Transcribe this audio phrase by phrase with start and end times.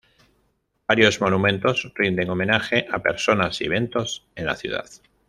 [0.87, 4.89] Varios monumentos rinden homenaje a personas y eventos en la ciudad.